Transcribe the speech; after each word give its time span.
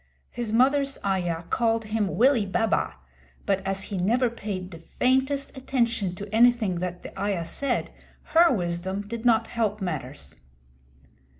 His 0.31 0.51
mother's 0.51 0.97
ayah 1.05 1.43
called 1.51 1.85
him 1.85 2.17
Willie 2.17 2.47
Baba, 2.47 2.95
but 3.45 3.61
as 3.67 3.83
he 3.83 3.99
never 3.99 4.31
paid 4.31 4.71
the 4.71 4.79
faintest 4.79 5.55
attention 5.55 6.15
to 6.15 6.33
anything 6.33 6.79
that 6.79 7.03
the 7.03 7.15
ayah 7.21 7.45
said, 7.45 7.91
her 8.33 8.51
wisdom 8.51 9.07
did 9.07 9.25
not 9.25 9.45
help 9.45 9.79
matters. 9.79 10.37